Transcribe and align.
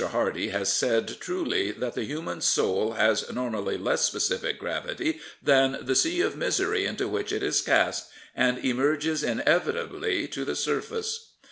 Hardy 0.03 0.47
has 0.47 0.73
said 0.73 1.17
truly 1.19 1.69
that 1.69 1.93
the 1.93 2.05
human 2.05 2.41
soul 2.41 2.93
has 2.93 3.31
normally 3.31 3.77
less 3.77 4.01
specific 4.01 4.57
gravity 4.57 5.19
than 5.43 5.77
the 5.79 5.93
sea 5.95 6.21
of 6.21 6.35
misery 6.35 6.85
into 6.87 7.07
which 7.07 7.31
it 7.31 7.43
is 7.43 7.61
cast 7.61 8.09
and 8.35 8.57
emerges 8.65 9.21
inevitably 9.23 10.27
to 10.29 10.43
the 10.43 10.55
surface. 10.55 11.33